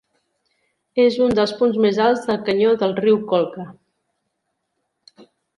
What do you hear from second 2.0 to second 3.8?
alts de canyó del riu Colca.